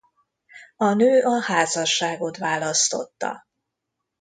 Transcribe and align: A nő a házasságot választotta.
A 0.77 0.93
nő 0.93 1.21
a 1.21 1.41
házasságot 1.41 2.37
választotta. 2.37 3.45